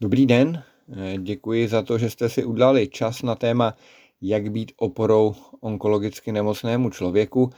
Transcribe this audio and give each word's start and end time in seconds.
Dobrý 0.00 0.26
den, 0.26 0.62
děkuji 1.18 1.68
za 1.68 1.82
to, 1.82 1.98
že 1.98 2.10
jste 2.10 2.28
si 2.28 2.44
udělali 2.44 2.88
čas 2.88 3.22
na 3.22 3.34
téma, 3.34 3.74
jak 4.20 4.50
být 4.50 4.72
oporou 4.76 5.34
onkologicky 5.60 6.32
nemocnému 6.32 6.90
člověku. 6.90 7.50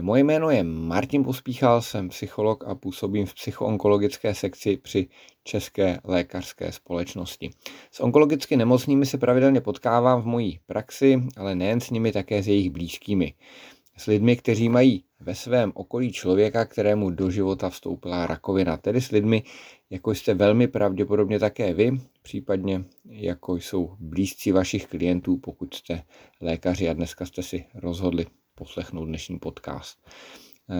Moje 0.00 0.24
jméno 0.24 0.50
je 0.50 0.64
Martin 0.64 1.24
Pospíchal, 1.24 1.82
jsem 1.82 2.08
psycholog 2.08 2.64
a 2.66 2.74
působím 2.74 3.26
v 3.26 3.34
psychoonkologické 3.34 4.34
sekci 4.34 4.76
při 4.76 5.08
České 5.44 6.00
lékařské 6.04 6.72
společnosti. 6.72 7.50
S 7.90 8.00
onkologicky 8.00 8.56
nemocnými 8.56 9.06
se 9.06 9.18
pravidelně 9.18 9.60
potkávám 9.60 10.22
v 10.22 10.26
mojí 10.26 10.60
praxi, 10.66 11.22
ale 11.36 11.54
nejen 11.54 11.80
s 11.80 11.90
nimi, 11.90 12.12
také 12.12 12.42
s 12.42 12.48
jejich 12.48 12.70
blízkými. 12.70 13.34
S 13.98 14.06
lidmi, 14.06 14.36
kteří 14.36 14.68
mají 14.68 15.04
ve 15.20 15.34
svém 15.34 15.72
okolí 15.74 16.12
člověka, 16.12 16.64
kterému 16.64 17.10
do 17.10 17.30
života 17.30 17.70
vstoupila 17.70 18.26
rakovina, 18.26 18.76
tedy 18.76 19.00
s 19.00 19.10
lidmi, 19.10 19.42
jako 19.90 20.14
jste 20.14 20.34
velmi 20.34 20.68
pravděpodobně 20.68 21.38
také 21.38 21.74
vy, 21.74 22.00
případně 22.22 22.84
jako 23.04 23.56
jsou 23.56 23.96
blízcí 23.98 24.52
vašich 24.52 24.86
klientů, 24.86 25.36
pokud 25.36 25.74
jste 25.74 26.02
lékaři 26.40 26.88
a 26.88 26.92
dneska 26.92 27.26
jste 27.26 27.42
si 27.42 27.64
rozhodli 27.74 28.26
poslechnout 28.54 29.04
dnešní 29.04 29.38
podcast. 29.38 29.98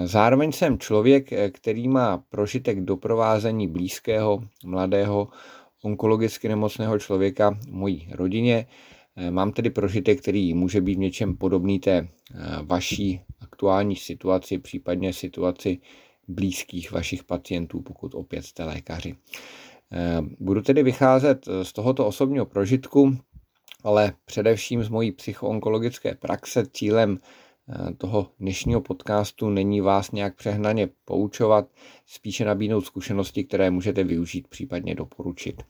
Zároveň 0.04 0.52
jsem 0.52 0.78
člověk, 0.78 1.30
který 1.52 1.88
má 1.88 2.18
prožitek 2.28 2.80
doprovázení 2.80 3.68
blízkého, 3.68 4.44
mladého, 4.64 5.28
onkologicky 5.82 6.48
nemocného 6.48 6.98
člověka 6.98 7.50
v 7.50 7.66
mojí 7.66 8.08
rodině. 8.12 8.66
Mám 9.30 9.52
tedy 9.52 9.70
prožitek, 9.70 10.20
který 10.20 10.54
může 10.54 10.80
být 10.80 10.94
v 10.94 10.98
něčem 10.98 11.36
podobný 11.36 11.78
té 11.78 12.08
vaší 12.62 13.20
aktuální 13.40 13.96
situaci, 13.96 14.58
případně 14.58 15.12
situaci 15.12 15.78
blízkých 16.28 16.92
vašich 16.92 17.24
pacientů, 17.24 17.80
pokud 17.80 18.14
opět 18.14 18.42
jste 18.42 18.64
lékaři. 18.64 19.14
Eh, 19.92 20.22
budu 20.40 20.62
tedy 20.62 20.82
vycházet 20.82 21.48
z 21.62 21.72
tohoto 21.72 22.06
osobního 22.06 22.46
prožitku, 22.46 23.16
ale 23.84 24.12
především 24.24 24.84
z 24.84 24.88
mojí 24.88 25.12
psychoonkologické 25.12 26.14
praxe. 26.14 26.66
Cílem 26.72 27.18
eh, 27.20 27.47
toho 27.98 28.30
dnešního 28.40 28.80
podcastu 28.80 29.50
není 29.50 29.80
vás 29.80 30.12
nějak 30.12 30.36
přehnaně 30.36 30.88
poučovat, 31.04 31.68
spíše 32.06 32.44
nabídnout 32.44 32.80
zkušenosti, 32.80 33.44
které 33.44 33.70
můžete 33.70 34.04
využít, 34.04 34.48
případně 34.48 34.94
doporučit. 34.94 35.62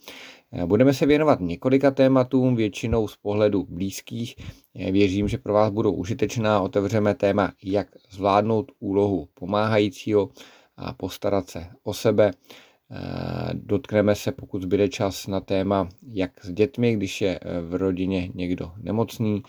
Eh, 0.53 0.67
budeme 0.67 0.95
se 0.95 1.07
věnovat 1.07 1.41
několika 1.41 1.91
tématům, 1.91 2.57
většinou 2.57 3.09
z 3.09 3.17
pohledu 3.17 3.67
blízkých. 3.69 4.37
Věřím, 4.75 5.29
že 5.29 5.39
pro 5.39 5.53
vás 5.53 5.71
budou 5.71 5.93
užitečná. 5.93 6.61
Otevřeme 6.61 7.15
téma, 7.15 7.53
jak 7.65 7.89
zvládnout 8.11 8.73
úlohu 8.81 9.29
pomáhajícího 9.35 10.31
a 10.77 10.93
postarat 10.93 11.49
se 11.49 11.67
o 11.83 11.95
sebe. 11.95 12.31
Eh, 12.91 13.51
dotkneme 13.55 14.15
se, 14.15 14.33
pokud 14.33 14.63
zbyde 14.63 14.89
čas, 14.89 15.27
na 15.27 15.41
téma, 15.41 15.89
jak 16.13 16.45
s 16.45 16.53
dětmi, 16.53 16.95
když 16.95 17.21
je 17.21 17.39
eh, 17.43 17.61
v 17.61 17.75
rodině 17.75 18.31
někdo 18.35 18.73
nemocný, 18.77 19.43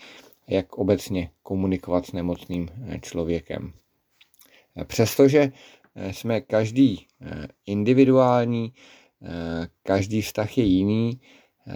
jak 0.50 0.72
obecně 0.78 1.30
komunikovat 1.42 2.06
s 2.06 2.12
nemocným 2.12 2.68
eh, 2.68 2.98
člověkem. 2.98 3.72
Přestože 4.84 5.52
jsme 6.10 6.40
každý 6.40 7.06
individuální, 7.66 8.72
každý 9.82 10.22
vztah 10.22 10.58
je 10.58 10.64
jiný, 10.64 11.20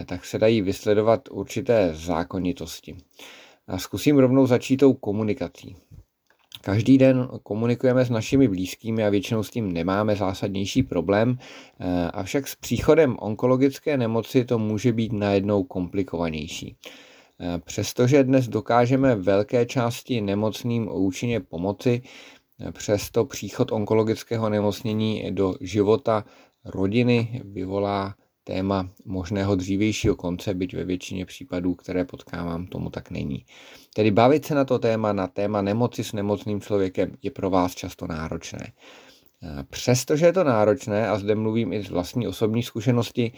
tak 0.06 0.25
se 0.25 0.39
dají 0.39 0.62
vysledovat 0.62 1.28
určité 1.30 1.95
zákonitosti. 1.95 2.97
A 3.67 3.78
zkusím 3.78 4.19
rovnou 4.19 4.47
začít 4.47 4.77
tou 4.77 4.95
komunikací. 4.95 5.77
Každý 6.64 6.98
den 6.98 7.28
komunikujeme 7.42 8.05
s 8.05 8.11
našimi 8.11 8.48
blízkými 8.48 9.05
a 9.05 9.11
většinou 9.11 9.42
s 9.42 9.50
tím 9.50 9.72
nemáme 9.72 10.17
zásadnější 10.17 10.83
problém, 10.83 11.39
eh, 11.80 12.11
avšak 12.11 12.48
s 12.48 12.55
příchodem 12.55 13.17
onkologické 13.20 13.97
nemoci 13.97 14.45
to 14.45 14.58
může 14.58 14.92
být 14.92 15.12
najednou 15.12 15.62
komplikovanější. 15.62 16.77
Přestože 17.64 18.24
dnes 18.24 18.48
dokážeme 18.48 19.16
velké 19.16 19.66
části 19.66 20.20
nemocným 20.20 20.89
účinně 20.92 21.40
pomoci, 21.40 22.02
přesto 22.72 23.24
příchod 23.24 23.72
onkologického 23.72 24.48
nemocnění 24.48 25.30
do 25.30 25.55
života 25.61 26.24
rodiny 26.64 27.42
vyvolá 27.44 28.14
téma 28.44 28.90
možného 29.05 29.55
dřívějšího 29.55 30.17
konce, 30.17 30.55
byť 30.55 30.74
ve 30.74 30.84
většině 30.84 31.27
případů, 31.27 31.74
které 31.74 32.05
potkávám, 32.05 32.67
tomu 32.67 32.90
tak 32.90 33.11
není. 33.11 33.44
Tedy 33.94 34.11
bavit 34.11 34.44
se 34.44 34.55
na 34.55 34.64
to 34.64 34.78
téma, 34.78 35.12
na 35.12 35.27
téma 35.27 35.62
nemoci 35.62 36.05
s 36.05 36.12
nemocným 36.12 36.61
člověkem 36.61 37.17
je 37.23 37.30
pro 37.30 37.50
vás 37.50 37.74
často 37.74 38.06
náročné. 38.06 38.73
Přestože 39.70 40.27
je 40.27 40.33
to 40.33 40.44
náročné, 40.44 41.08
a 41.08 41.18
zde 41.18 41.34
mluvím 41.34 41.73
i 41.73 41.83
z 41.83 41.90
vlastní 41.90 42.28
osobní 42.28 42.62
zkušenosti, 42.62 43.33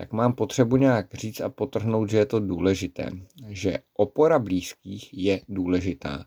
tak 0.00 0.12
mám 0.12 0.32
potřebu 0.32 0.76
nějak 0.76 1.14
říct 1.14 1.40
a 1.40 1.48
potrhnout, 1.48 2.10
že 2.10 2.16
je 2.16 2.26
to 2.26 2.40
důležité, 2.40 3.10
že 3.48 3.78
opora 3.94 4.38
blízkých 4.38 5.14
je 5.14 5.40
důležitá. 5.48 6.24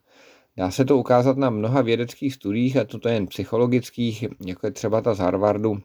Dá 0.57 0.71
se 0.71 0.85
to 0.85 0.97
ukázat 0.97 1.37
na 1.37 1.49
mnoha 1.49 1.81
vědeckých 1.81 2.33
studiích, 2.33 2.77
a 2.77 2.85
to 2.85 3.09
jen 3.09 3.27
psychologických, 3.27 4.25
jako 4.45 4.67
je 4.67 4.71
třeba 4.71 5.01
ta 5.01 5.13
z 5.13 5.19
Harvardu 5.19 5.77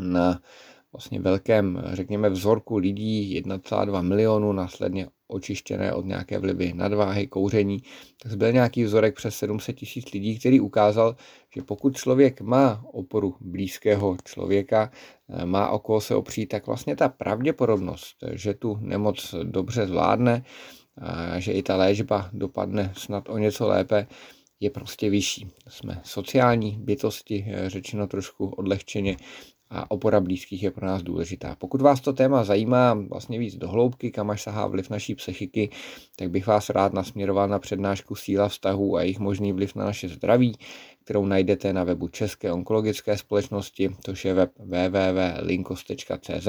na 0.00 0.40
vlastně 0.92 1.20
velkém, 1.20 1.82
řekněme, 1.92 2.30
vzorku 2.30 2.76
lidí, 2.76 3.42
1,2 3.42 4.02
milionu, 4.02 4.52
následně 4.52 5.08
očištěné 5.28 5.92
od 5.92 6.06
nějaké 6.06 6.38
vlivy 6.38 6.72
nadváhy, 6.74 7.26
kouření, 7.26 7.82
tak 8.22 8.36
byl 8.36 8.52
nějaký 8.52 8.84
vzorek 8.84 9.16
přes 9.16 9.36
700 9.36 9.76
tisíc 9.76 10.12
lidí, 10.12 10.38
který 10.38 10.60
ukázal, 10.60 11.16
že 11.54 11.62
pokud 11.62 11.96
člověk 11.96 12.40
má 12.40 12.84
oporu 12.92 13.34
blízkého 13.40 14.16
člověka, 14.24 14.90
eh, 15.28 15.46
má 15.46 15.68
o 15.68 15.78
koho 15.78 16.00
se 16.00 16.14
opřít, 16.14 16.46
tak 16.46 16.66
vlastně 16.66 16.96
ta 16.96 17.08
pravděpodobnost, 17.08 18.16
že 18.32 18.54
tu 18.54 18.76
nemoc 18.80 19.34
dobře 19.42 19.86
zvládne, 19.86 20.44
a 20.96 21.38
že 21.38 21.52
i 21.52 21.62
ta 21.62 21.76
léčba 21.76 22.30
dopadne 22.32 22.92
snad 22.96 23.28
o 23.28 23.38
něco 23.38 23.68
lépe, 23.68 24.06
je 24.60 24.70
prostě 24.70 25.10
vyšší. 25.10 25.48
Jsme 25.68 26.00
sociální 26.04 26.78
bytosti, 26.80 27.46
eh, 27.48 27.70
řečeno 27.70 28.06
trošku 28.06 28.46
odlehčeně, 28.46 29.16
a 29.72 29.90
opora 29.90 30.20
blízkých 30.20 30.62
je 30.62 30.70
pro 30.70 30.86
nás 30.86 31.02
důležitá. 31.02 31.56
Pokud 31.58 31.80
vás 31.80 32.00
to 32.00 32.12
téma 32.12 32.44
zajímá 32.44 32.94
vlastně 32.94 33.38
víc 33.38 33.56
do 33.56 33.68
hloubky, 33.68 34.10
kam 34.10 34.30
až 34.30 34.42
sahá 34.42 34.66
vliv 34.66 34.90
naší 34.90 35.14
psychiky, 35.14 35.70
tak 36.16 36.30
bych 36.30 36.46
vás 36.46 36.70
rád 36.70 36.92
nasměroval 36.92 37.48
na 37.48 37.58
přednášku 37.58 38.14
Síla 38.14 38.48
vztahů 38.48 38.96
a 38.96 39.02
jejich 39.02 39.18
možný 39.18 39.52
vliv 39.52 39.74
na 39.74 39.84
naše 39.84 40.08
zdraví, 40.08 40.58
kterou 41.04 41.26
najdete 41.26 41.72
na 41.72 41.84
webu 41.84 42.08
České 42.08 42.52
onkologické 42.52 43.18
společnosti, 43.18 43.90
což 44.04 44.24
je 44.24 44.34
web 44.34 44.50
www.linkos.cz 44.58 46.48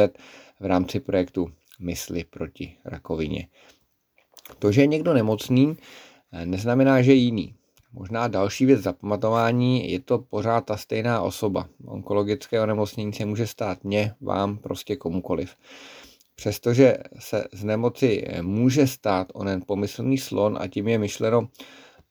v 0.60 0.66
rámci 0.66 1.00
projektu 1.00 1.52
Mysli 1.80 2.24
proti 2.24 2.78
rakovině. 2.86 3.48
To, 4.60 4.72
že 4.72 4.82
je 4.82 4.88
někdo 4.88 5.14
nemocný, 5.14 5.78
neznamená, 6.46 7.02
že 7.02 7.12
je 7.12 7.18
jiný. 7.18 7.56
Možná 7.94 8.28
další 8.28 8.66
věc 8.66 8.82
zapamatování, 8.82 9.92
je 9.92 10.00
to 10.00 10.20
pořád 10.20 10.66
ta 10.66 10.78
stejná 10.78 11.22
osoba. 11.22 11.68
Onkologické 11.86 12.62
onemocnění 12.62 13.14
se 13.14 13.26
může 13.26 13.48
stát 13.48 13.84
mně, 13.84 14.14
vám, 14.22 14.58
prostě 14.58 14.96
komukoliv. 14.96 15.56
Přestože 16.36 16.98
se 17.20 17.44
z 17.54 17.64
nemoci 17.64 18.28
může 18.42 18.88
stát 18.88 19.28
onen 19.34 19.62
pomyslný 19.66 20.18
slon 20.18 20.58
a 20.62 20.68
tím 20.68 20.88
je 20.88 20.98
myšleno 20.98 21.50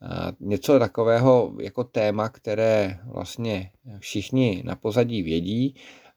eh, 0.02 0.32
něco 0.40 0.78
takového 0.78 1.54
jako 1.60 1.84
téma, 1.84 2.28
které 2.28 2.98
vlastně 3.04 3.70
všichni 3.98 4.62
na 4.66 4.76
pozadí 4.76 5.22
vědí, 5.22 5.74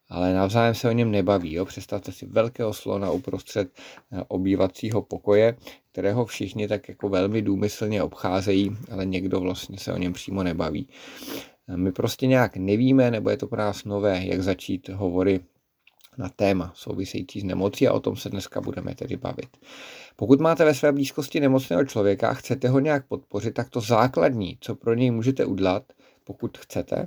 ale 0.10 0.34
navzájem 0.34 0.76
se 0.76 0.90
o 0.90 0.92
něm 0.92 1.12
nebaví. 1.12 1.54
Jo? 1.54 1.66
Představte 1.66 2.12
si 2.12 2.26
velkého 2.26 2.74
slona 2.74 3.12
uprostřed 3.12 3.70
eh, 4.12 4.24
obývacího 4.28 5.02
pokoje, 5.02 5.58
kterého 5.92 6.26
všichni 6.26 6.68
tak 6.68 6.90
jako 6.90 7.10
velmi 7.10 7.42
důmyslně 7.42 8.04
obcházejí, 8.04 8.78
ale 8.92 9.06
někdo 9.06 9.40
vlastně 9.40 9.78
se 9.78 9.94
o 9.94 9.98
něm 9.98 10.14
přímo 10.14 10.44
nebaví. 10.44 10.88
Eh, 11.70 11.78
my 11.78 11.92
prostě 11.92 12.28
nějak 12.28 12.58
nevíme, 12.58 13.12
nebo 13.12 13.30
je 13.30 13.38
to 13.38 13.48
pro 13.48 13.60
nás 13.60 13.84
nové, 13.84 14.26
jak 14.26 14.42
začít 14.42 14.90
hovory 14.90 15.40
na 16.18 16.30
téma 16.30 16.72
související 16.76 17.40
s 17.42 17.44
nemocí 17.44 17.88
a 17.88 17.94
o 17.94 18.00
tom 18.00 18.16
se 18.16 18.30
dneska 18.30 18.62
budeme 18.62 18.96
tedy 18.96 19.18
bavit. 19.18 19.58
Pokud 20.16 20.42
máte 20.42 20.66
ve 20.66 20.74
své 20.74 20.92
blízkosti 20.92 21.40
nemocného 21.40 21.86
člověka 21.86 22.30
a 22.30 22.34
chcete 22.34 22.70
ho 22.70 22.80
nějak 22.80 23.08
podpořit, 23.08 23.54
tak 23.54 23.70
to 23.70 23.82
základní, 23.82 24.58
co 24.62 24.76
pro 24.76 24.94
něj 24.94 25.12
můžete 25.12 25.46
udělat, 25.46 25.84
pokud 26.24 26.58
chcete, 26.58 27.06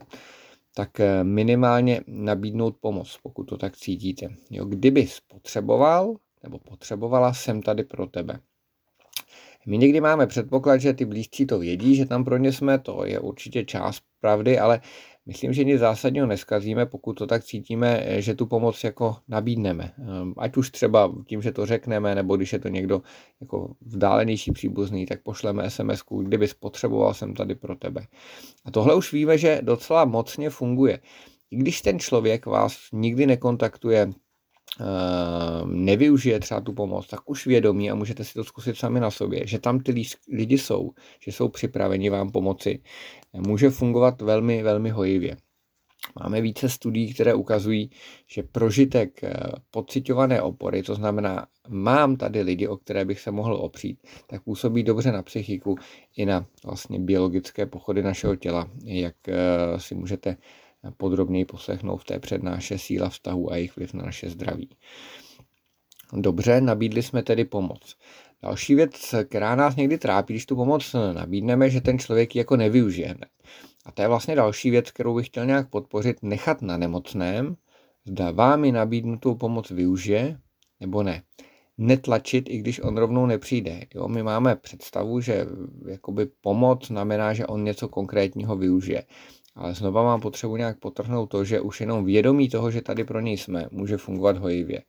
tak 0.78 1.00
eh, 1.00 1.24
minimálně 1.24 2.00
nabídnout 2.06 2.76
pomoc, 2.80 3.18
pokud 3.22 3.44
to 3.44 3.56
tak 3.56 3.76
cítíte. 3.76 4.28
Jo, 4.50 4.64
kdyby 4.64 5.08
potřeboval 5.28 6.14
nebo 6.42 6.58
potřebovala, 6.58 7.34
jsem 7.34 7.62
tady 7.62 7.84
pro 7.84 8.06
tebe. 8.06 8.40
My 9.66 9.78
někdy 9.78 10.00
máme 10.00 10.26
předpoklad, 10.26 10.80
že 10.80 10.92
ty 10.92 11.04
blízcí 11.04 11.46
to 11.46 11.58
vědí, 11.58 11.96
že 11.96 12.06
tam 12.06 12.24
pro 12.24 12.36
ně 12.36 12.52
jsme, 12.52 12.78
to 12.78 13.04
je 13.04 13.20
určitě 13.20 13.64
část 13.64 14.02
pravdy, 14.20 14.58
ale 14.58 14.80
Myslím, 15.28 15.52
že 15.52 15.64
nic 15.64 15.78
zásadního 15.78 16.26
neskazíme, 16.26 16.86
pokud 16.86 17.12
to 17.12 17.26
tak 17.26 17.44
cítíme, 17.44 18.06
že 18.22 18.34
tu 18.34 18.46
pomoc 18.46 18.84
jako 18.84 19.16
nabídneme. 19.28 19.92
Ehm, 19.98 20.34
ať 20.36 20.56
už 20.56 20.70
třeba 20.70 21.12
tím, 21.26 21.42
že 21.42 21.52
to 21.52 21.66
řekneme, 21.66 22.14
nebo 22.14 22.36
když 22.36 22.52
je 22.52 22.58
to 22.58 22.68
někdo 22.68 23.02
jako 23.40 23.74
vzdálenější 23.80 24.52
příbuzný, 24.52 25.06
tak 25.06 25.22
pošleme 25.22 25.70
sms 25.70 26.02
kdyby 26.22 26.48
spotřeboval 26.48 27.14
jsem 27.14 27.34
tady 27.34 27.54
pro 27.54 27.76
tebe. 27.76 28.06
A 28.64 28.70
tohle 28.70 28.94
už 28.94 29.12
víme, 29.12 29.38
že 29.38 29.60
docela 29.62 30.04
mocně 30.04 30.50
funguje. 30.50 31.00
I 31.50 31.56
když 31.56 31.82
ten 31.82 31.98
člověk 31.98 32.46
vás 32.46 32.76
nikdy 32.92 33.26
nekontaktuje, 33.26 34.10
nevyužije 35.66 36.40
třeba 36.40 36.60
tu 36.60 36.72
pomoc, 36.72 37.06
tak 37.06 37.30
už 37.30 37.46
vědomí 37.46 37.90
a 37.90 37.94
můžete 37.94 38.24
si 38.24 38.34
to 38.34 38.44
zkusit 38.44 38.76
sami 38.76 39.00
na 39.00 39.10
sobě, 39.10 39.46
že 39.46 39.58
tam 39.58 39.80
ty 39.80 39.94
lidi 40.32 40.58
jsou, 40.58 40.90
že 41.20 41.32
jsou 41.32 41.48
připraveni 41.48 42.10
vám 42.10 42.30
pomoci, 42.30 42.82
může 43.32 43.70
fungovat 43.70 44.22
velmi, 44.22 44.62
velmi 44.62 44.90
hojivě. 44.90 45.36
Máme 46.20 46.40
více 46.40 46.68
studií, 46.68 47.14
které 47.14 47.34
ukazují, 47.34 47.90
že 48.26 48.42
prožitek 48.42 49.24
eh, 49.24 49.34
pocitované 49.70 50.42
opory, 50.42 50.82
to 50.82 50.94
znamená, 50.94 51.46
mám 51.68 52.16
tady 52.16 52.42
lidi, 52.42 52.68
o 52.68 52.76
které 52.76 53.04
bych 53.04 53.20
se 53.20 53.30
mohl 53.30 53.54
opřít, 53.56 53.98
tak 54.26 54.42
působí 54.42 54.82
dobře 54.82 55.12
na 55.12 55.22
psychiku 55.22 55.76
i 56.16 56.26
na 56.26 56.46
vlastně 56.64 56.98
biologické 56.98 57.66
pochody 57.66 58.02
našeho 58.02 58.36
těla, 58.36 58.70
jak 58.84 59.28
eh, 59.28 59.34
si 59.76 59.94
můžete 59.94 60.36
podrobněji 60.96 61.44
poslechnout 61.44 61.96
v 61.96 62.04
té 62.04 62.18
přednáše 62.18 62.78
síla 62.78 63.08
vztahu 63.08 63.52
a 63.52 63.56
jejich 63.56 63.76
vliv 63.76 63.94
na 63.94 64.04
naše 64.04 64.30
zdraví. 64.30 64.68
Dobře, 66.12 66.60
nabídli 66.60 67.02
jsme 67.02 67.22
tedy 67.22 67.44
pomoc. 67.44 67.96
Další 68.42 68.74
věc, 68.74 69.14
která 69.28 69.54
nás 69.56 69.76
někdy 69.76 69.98
trápí, 69.98 70.32
když 70.32 70.46
tu 70.46 70.56
pomoc 70.56 70.96
nabídneme, 71.12 71.70
že 71.70 71.80
ten 71.80 71.98
člověk 71.98 72.34
ji 72.34 72.38
jako 72.38 72.56
nevyužije 72.56 73.08
hned. 73.08 73.28
A 73.86 73.92
to 73.92 74.02
je 74.02 74.08
vlastně 74.08 74.34
další 74.34 74.70
věc, 74.70 74.90
kterou 74.90 75.16
bych 75.16 75.26
chtěl 75.26 75.46
nějak 75.46 75.70
podpořit, 75.70 76.22
nechat 76.22 76.62
na 76.62 76.76
nemocném, 76.76 77.56
zda 78.04 78.30
vámi 78.30 78.72
nabídnutou 78.72 79.34
pomoc 79.34 79.70
využije 79.70 80.38
nebo 80.80 81.02
ne. 81.02 81.22
Netlačit, 81.78 82.48
i 82.48 82.58
když 82.58 82.80
on 82.80 82.96
rovnou 82.96 83.26
nepřijde. 83.26 83.80
Jo, 83.94 84.08
my 84.08 84.22
máme 84.22 84.56
představu, 84.56 85.20
že 85.20 85.46
jakoby 85.86 86.26
pomoc 86.40 86.86
znamená, 86.86 87.32
že 87.32 87.46
on 87.46 87.64
něco 87.64 87.88
konkrétního 87.88 88.56
využije. 88.56 89.04
Ale 89.58 89.74
znova 89.74 90.02
mám 90.02 90.20
potřebu 90.20 90.56
nějak 90.56 90.78
potrhnout 90.78 91.30
to, 91.30 91.44
že 91.44 91.60
už 91.60 91.80
jenom 91.80 92.04
vědomí 92.04 92.48
toho, 92.48 92.70
že 92.70 92.82
tady 92.82 93.04
pro 93.04 93.20
něj 93.20 93.36
jsme, 93.36 93.68
může 93.70 93.96
fungovat 93.96 94.36
hojivě. 94.36 94.82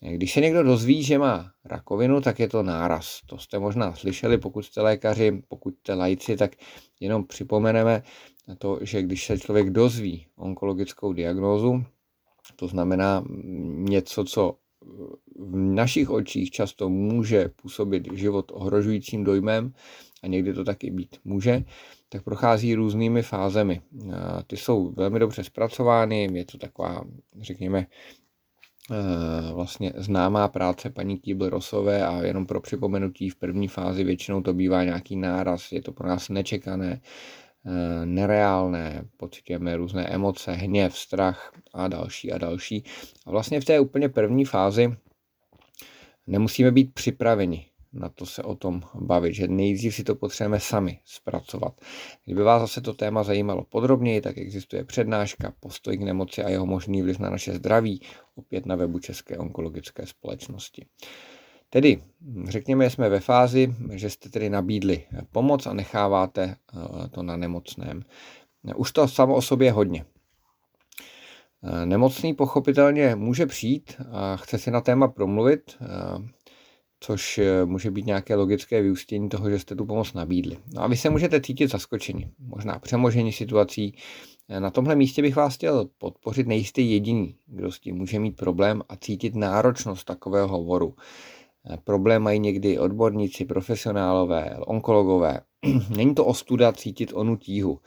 Když 0.00 0.32
se 0.32 0.40
někdo 0.40 0.62
dozví, 0.62 1.02
že 1.02 1.18
má 1.18 1.50
rakovinu, 1.64 2.20
tak 2.20 2.40
je 2.40 2.48
to 2.48 2.62
náraz. 2.62 3.20
To 3.26 3.38
jste 3.38 3.58
možná 3.58 3.94
slyšeli, 3.94 4.38
pokud 4.38 4.62
jste 4.62 4.82
lékaři, 4.82 5.42
pokud 5.48 5.74
jste 5.78 5.94
lajci, 5.94 6.36
tak 6.36 6.52
jenom 7.00 7.26
připomeneme 7.26 8.02
to, 8.58 8.78
že 8.82 9.02
když 9.02 9.26
se 9.26 9.38
člověk 9.38 9.70
dozví 9.70 10.26
onkologickou 10.36 11.12
diagnózu, 11.12 11.84
to 12.56 12.68
znamená 12.68 13.24
něco, 13.74 14.24
co 14.24 14.56
v 15.38 15.56
našich 15.56 16.10
očích 16.10 16.50
často 16.50 16.88
může 16.88 17.48
působit 17.48 18.08
život 18.12 18.52
ohrožujícím 18.54 19.24
dojmem 19.24 19.72
a 20.22 20.26
někdy 20.26 20.54
to 20.54 20.64
taky 20.64 20.90
být 20.90 21.16
může, 21.24 21.64
tak 22.14 22.24
prochází 22.24 22.74
různými 22.74 23.22
fázemi. 23.22 23.80
Ty 24.46 24.56
jsou 24.56 24.92
velmi 24.92 25.18
dobře 25.18 25.44
zpracovány, 25.44 26.28
je 26.32 26.44
to 26.44 26.58
taková, 26.58 27.04
řekněme, 27.40 27.86
Eh, 28.90 29.52
vlastně 29.52 29.92
známá 29.96 30.48
práce 30.48 30.90
paní 30.90 31.18
Kýbl 31.18 31.48
Rosové 31.48 32.06
a 32.06 32.22
jenom 32.22 32.46
pro 32.46 32.60
připomenutí 32.60 33.30
v 33.30 33.36
první 33.36 33.68
fázi 33.68 34.04
většinou 34.04 34.42
to 34.42 34.54
bývá 34.54 34.84
nějaký 34.84 35.16
náraz, 35.16 35.72
je 35.72 35.82
to 35.82 35.92
pro 35.92 36.08
nás 36.08 36.28
nečekané, 36.28 37.00
eh, 37.66 38.06
nereálné, 38.06 39.04
pocitujeme 39.16 39.76
různé 39.76 40.06
emoce, 40.06 40.52
hněv, 40.52 40.98
strach 40.98 41.52
a 41.74 41.88
další 41.88 42.32
a 42.32 42.38
další. 42.38 42.84
A 43.26 43.30
vlastně 43.30 43.60
v 43.60 43.64
té 43.64 43.80
úplně 43.80 44.08
první 44.08 44.44
fázi 44.44 44.96
nemusíme 46.26 46.70
být 46.70 46.94
připraveni 46.94 47.66
na 47.94 48.08
to 48.08 48.26
se 48.26 48.42
o 48.42 48.54
tom 48.54 48.82
bavit, 48.94 49.34
že 49.34 49.48
nejdřív 49.48 49.94
si 49.94 50.04
to 50.04 50.14
potřebujeme 50.14 50.60
sami 50.60 50.98
zpracovat. 51.04 51.80
Kdyby 52.24 52.42
vás 52.42 52.60
zase 52.60 52.80
to 52.80 52.94
téma 52.94 53.22
zajímalo 53.22 53.64
podrobněji, 53.64 54.20
tak 54.20 54.38
existuje 54.38 54.84
přednáška 54.84 55.54
Postoj 55.60 55.96
k 55.96 56.02
nemoci 56.02 56.44
a 56.44 56.48
jeho 56.48 56.66
možný 56.66 57.02
vliv 57.02 57.18
na 57.18 57.30
naše 57.30 57.52
zdraví, 57.52 58.00
opět 58.34 58.66
na 58.66 58.76
webu 58.76 58.98
České 58.98 59.38
onkologické 59.38 60.06
společnosti. 60.06 60.86
Tedy, 61.70 62.02
řekněme, 62.48 62.90
jsme 62.90 63.08
ve 63.08 63.20
fázi, 63.20 63.74
že 63.92 64.10
jste 64.10 64.28
tedy 64.28 64.50
nabídli 64.50 65.04
pomoc 65.32 65.66
a 65.66 65.72
necháváte 65.72 66.42
eh, 66.44 67.08
to 67.08 67.22
na 67.22 67.36
nemocném. 67.36 68.02
Už 68.76 68.92
to 68.92 69.08
samo 69.08 69.34
o 69.34 69.42
sobě 69.42 69.72
hodně. 69.72 70.04
Eh, 71.64 71.86
nemocný 71.86 72.34
pochopitelně 72.34 73.14
může 73.16 73.46
přijít 73.46 73.96
a 74.10 74.36
chce 74.36 74.58
si 74.58 74.70
na 74.70 74.80
téma 74.80 75.08
promluvit, 75.08 75.76
eh, 75.80 75.86
což 77.04 77.38
eh, 77.38 77.64
může 77.64 77.90
být 77.90 78.06
nějaké 78.06 78.34
logické 78.34 78.82
vyústění 78.82 79.28
toho, 79.28 79.50
že 79.50 79.58
jste 79.58 79.76
tu 79.76 79.86
pomoc 79.86 80.12
nabídli. 80.12 80.56
No 80.74 80.82
a 80.82 80.86
vy 80.86 80.96
se 80.96 81.10
můžete 81.10 81.40
cítit 81.40 81.70
zaskočeni, 81.70 82.30
možná 82.38 82.78
přemožení 82.78 83.32
situací. 83.32 83.96
Eh, 84.48 84.60
na 84.60 84.70
tomhle 84.70 84.96
místě 84.96 85.22
bych 85.22 85.36
vás 85.36 85.54
chtěl 85.54 85.88
podpořit, 85.98 86.46
nejste 86.46 86.80
jediný, 86.80 87.36
kdo 87.46 87.72
s 87.72 87.80
tím 87.80 87.96
může 87.96 88.18
mít 88.18 88.36
problém 88.36 88.82
a 88.88 88.96
cítit 88.96 89.34
náročnost 89.34 90.04
takového 90.04 90.48
hovoru. 90.48 90.94
Eh, 91.70 91.76
problém 91.84 92.22
mají 92.22 92.40
někdy 92.40 92.78
odborníci, 92.78 93.44
profesionálové, 93.44 94.56
onkologové. 94.66 95.40
Není 95.96 96.14
to 96.14 96.24
ostuda 96.24 96.72
cítit 96.72 97.12
onu 97.14 97.36
tíhu. 97.36 97.80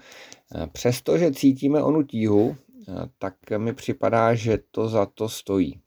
Přestože 0.71 1.31
cítíme 1.31 1.83
onu 1.83 2.03
tíhu, 2.03 2.55
tak 3.19 3.35
mi 3.57 3.73
připadá, 3.73 4.35
že 4.35 4.59
to 4.71 4.89
za 4.89 5.05
to 5.05 5.29
stojí 5.29 5.81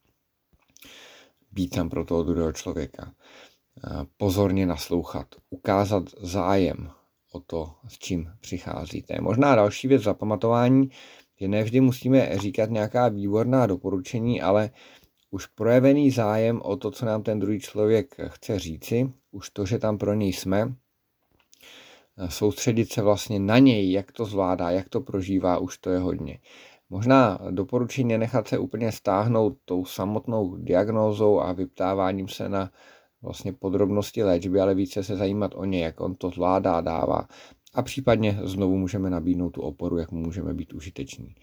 být 1.52 1.68
tam 1.68 1.90
pro 1.90 2.04
toho 2.04 2.22
druhého 2.22 2.52
člověka, 2.52 3.12
pozorně 4.16 4.66
naslouchat, 4.66 5.26
ukázat 5.50 6.04
zájem 6.20 6.90
o 7.32 7.40
to, 7.40 7.72
s 7.88 7.98
čím 7.98 8.30
přicházíte. 8.40 9.20
Možná 9.20 9.54
další 9.54 9.88
věc 9.88 10.02
zapamatování, 10.02 10.90
že 11.40 11.48
nevždy 11.48 11.80
musíme 11.80 12.38
říkat 12.38 12.70
nějaká 12.70 13.08
výborná 13.08 13.66
doporučení, 13.66 14.42
ale 14.42 14.70
už 15.30 15.46
projevený 15.46 16.10
zájem 16.10 16.60
o 16.64 16.76
to, 16.76 16.90
co 16.90 17.06
nám 17.06 17.22
ten 17.22 17.38
druhý 17.38 17.60
člověk 17.60 18.16
chce 18.26 18.58
říci, 18.58 19.12
už 19.30 19.50
to, 19.50 19.66
že 19.66 19.78
tam 19.78 19.98
pro 19.98 20.14
něj 20.14 20.32
jsme, 20.32 20.74
soustředit 22.28 22.92
se 22.92 23.02
vlastně 23.02 23.40
na 23.40 23.58
něj, 23.58 23.92
jak 23.92 24.12
to 24.12 24.24
zvládá, 24.24 24.70
jak 24.70 24.88
to 24.88 25.00
prožívá, 25.00 25.58
už 25.58 25.78
to 25.78 25.90
je 25.90 25.98
hodně. 25.98 26.38
Možná 26.90 27.38
doporučení 27.50 28.08
nenechat 28.08 28.48
se 28.48 28.58
úplně 28.58 28.92
stáhnout 28.92 29.56
tou 29.64 29.84
samotnou 29.84 30.56
diagnózou 30.56 31.40
a 31.40 31.52
vyptáváním 31.52 32.28
se 32.28 32.48
na 32.48 32.70
vlastně 33.22 33.52
podrobnosti 33.52 34.22
léčby, 34.22 34.60
ale 34.60 34.74
více 34.74 35.04
se 35.04 35.16
zajímat 35.16 35.52
o 35.54 35.64
ně, 35.64 35.84
jak 35.84 36.00
on 36.00 36.14
to 36.14 36.30
zvládá, 36.30 36.80
dává. 36.80 37.28
A 37.74 37.82
případně 37.82 38.40
znovu 38.42 38.76
můžeme 38.76 39.10
nabídnout 39.10 39.50
tu 39.50 39.60
oporu, 39.60 39.98
jak 39.98 40.10
můžeme 40.10 40.54
být 40.54 40.72
užiteční. 40.72 41.34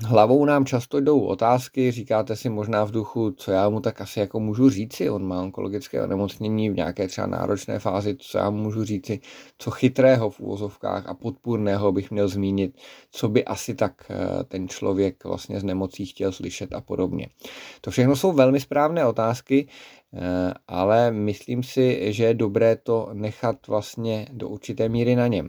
Hlavou 0.00 0.44
nám 0.44 0.66
často 0.66 1.00
jdou 1.00 1.20
otázky, 1.20 1.90
říkáte 1.90 2.36
si 2.36 2.48
možná 2.48 2.84
v 2.84 2.90
duchu, 2.90 3.30
co 3.30 3.50
já 3.50 3.68
mu 3.68 3.80
tak 3.80 4.00
asi 4.00 4.20
jako 4.20 4.40
můžu 4.40 4.70
říci, 4.70 5.10
on 5.10 5.26
má 5.26 5.42
onkologické 5.42 6.02
onemocnění 6.02 6.70
v 6.70 6.76
nějaké 6.76 7.08
třeba 7.08 7.26
náročné 7.26 7.78
fázi, 7.78 8.16
co 8.18 8.38
já 8.38 8.50
mu 8.50 8.56
můžu 8.56 8.84
říci, 8.84 9.20
co 9.58 9.70
chytrého 9.70 10.30
v 10.30 10.40
úvozovkách 10.40 11.06
a 11.06 11.14
podpůrného 11.14 11.92
bych 11.92 12.10
měl 12.10 12.28
zmínit, 12.28 12.78
co 13.10 13.28
by 13.28 13.44
asi 13.44 13.74
tak 13.74 14.10
eh, 14.10 14.44
ten 14.44 14.68
člověk 14.68 15.24
vlastně 15.24 15.60
z 15.60 15.64
nemocí 15.64 16.06
chtěl 16.06 16.32
slyšet 16.32 16.72
a 16.72 16.80
podobně. 16.80 17.28
To 17.80 17.90
všechno 17.90 18.16
jsou 18.16 18.32
velmi 18.32 18.60
správné 18.60 19.06
otázky, 19.06 19.68
ale 20.68 21.10
myslím 21.10 21.62
si, 21.62 22.12
že 22.12 22.24
je 22.24 22.34
dobré 22.34 22.76
to 22.76 23.10
nechat 23.12 23.66
vlastně 23.66 24.26
do 24.32 24.48
určité 24.48 24.88
míry 24.88 25.16
na 25.16 25.26
něm. 25.26 25.48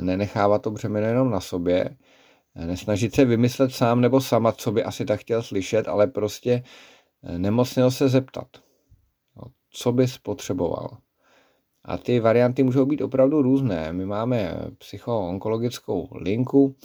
Nenechávat 0.00 0.62
to 0.62 0.70
břemeno 0.70 1.06
jenom 1.06 1.30
na 1.30 1.40
sobě, 1.40 1.96
Nesnažit 2.54 3.14
se 3.14 3.24
vymyslet 3.24 3.72
sám 3.72 4.00
nebo 4.00 4.20
sama, 4.20 4.52
co 4.52 4.72
by 4.72 4.84
asi 4.84 5.04
tak 5.04 5.20
chtěl 5.20 5.42
slyšet, 5.42 5.88
ale 5.88 6.06
prostě 6.06 6.62
eh, 7.22 7.38
nemocnil 7.38 7.90
se 7.90 8.08
zeptat, 8.08 8.46
co 9.70 9.92
bys 9.92 10.18
potřeboval. 10.18 10.98
A 11.84 11.98
ty 11.98 12.20
varianty 12.20 12.62
můžou 12.62 12.86
být 12.86 13.00
opravdu 13.00 13.42
různé. 13.42 13.92
My 13.92 14.06
máme 14.06 14.56
psychoonkologickou 14.78 16.08
linku, 16.14 16.76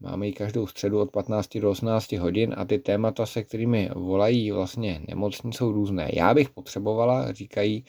máme 0.00 0.26
ji 0.26 0.32
každou 0.32 0.66
středu 0.66 1.00
od 1.00 1.10
15 1.10 1.58
do 1.58 1.70
18 1.70 2.12
hodin 2.12 2.54
a 2.56 2.64
ty 2.64 2.78
témata, 2.78 3.26
se 3.26 3.42
kterými 3.42 3.90
volají 3.94 4.50
vlastně 4.50 5.00
nemocní, 5.08 5.52
jsou 5.52 5.72
různé. 5.72 6.10
Já 6.12 6.34
bych 6.34 6.50
potřebovala, 6.50 7.32
říkají, 7.32 7.84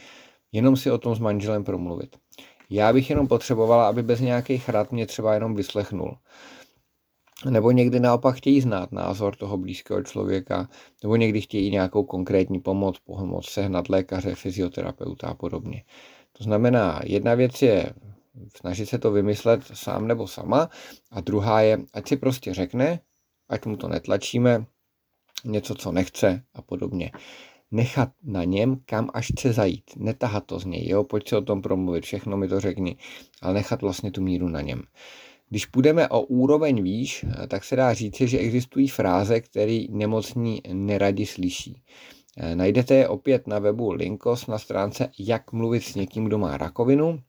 jenom 0.51 0.75
si 0.75 0.91
o 0.91 0.97
tom 0.97 1.15
s 1.15 1.19
manželem 1.19 1.63
promluvit. 1.63 2.15
Já 2.69 2.93
bych 2.93 3.09
jenom 3.09 3.27
potřebovala, 3.27 3.87
aby 3.87 4.03
bez 4.03 4.19
nějakých 4.19 4.69
rad 4.69 4.91
mě 4.91 5.05
třeba 5.05 5.33
jenom 5.33 5.55
vyslechnul 5.55 6.17
nebo 7.49 7.71
někdy 7.71 7.99
naopak 7.99 8.35
chtějí 8.35 8.61
znát 8.61 8.91
názor 8.91 9.35
toho 9.35 9.57
blízkého 9.57 10.03
člověka, 10.03 10.69
nebo 11.03 11.15
někdy 11.15 11.41
chtějí 11.41 11.71
nějakou 11.71 12.03
konkrétní 12.03 12.59
pomoc, 12.59 12.99
pomoc 12.99 13.49
sehnat 13.49 13.89
lékaře, 13.89 14.35
fyzioterapeuta 14.35 15.27
a 15.27 15.33
podobně. 15.33 15.83
To 16.37 16.43
znamená, 16.43 17.01
jedna 17.03 17.35
věc 17.35 17.61
je 17.61 17.93
snažit 18.57 18.85
se 18.85 18.97
to 18.97 19.11
vymyslet 19.11 19.61
sám 19.73 20.07
nebo 20.07 20.27
sama 20.27 20.69
a 21.11 21.21
druhá 21.21 21.61
je, 21.61 21.77
ať 21.93 22.07
si 22.07 22.17
prostě 22.17 22.53
řekne, 22.53 22.99
ať 23.49 23.65
mu 23.65 23.77
to 23.77 23.87
netlačíme, 23.87 24.65
něco, 25.45 25.75
co 25.75 25.91
nechce 25.91 26.43
a 26.53 26.61
podobně. 26.61 27.11
Nechat 27.71 28.09
na 28.23 28.43
něm, 28.43 28.79
kam 28.85 29.09
až 29.13 29.31
chce 29.31 29.53
zajít. 29.53 29.83
Netahat 29.97 30.45
to 30.45 30.59
z 30.59 30.65
něj, 30.65 30.87
jo, 30.87 31.03
pojď 31.03 31.29
si 31.29 31.35
o 31.35 31.41
tom 31.41 31.61
promluvit, 31.61 32.03
všechno 32.03 32.37
mi 32.37 32.47
to 32.47 32.59
řekni, 32.59 32.97
ale 33.41 33.53
nechat 33.53 33.81
vlastně 33.81 34.11
tu 34.11 34.21
míru 34.21 34.47
na 34.49 34.61
něm. 34.61 34.81
Když 35.49 35.65
půjdeme 35.65 36.09
o 36.09 36.21
úroveň 36.21 36.83
výš, 36.83 37.25
tak 37.47 37.63
se 37.63 37.75
dá 37.75 37.93
říci, 37.93 38.27
že 38.27 38.37
existují 38.37 38.87
fráze, 38.87 39.41
které 39.41 39.83
nemocní 39.89 40.61
neradi 40.73 41.25
slyší. 41.25 41.83
Najdete 42.55 42.95
je 42.95 43.07
opět 43.07 43.47
na 43.47 43.59
webu 43.59 43.91
Linkos 43.91 44.47
na 44.47 44.57
stránce 44.57 45.11
Jak 45.19 45.51
mluvit 45.51 45.83
s 45.83 45.95
někým, 45.95 46.25
kdo 46.25 46.37
má 46.37 46.57
rakovinu. 46.57 47.19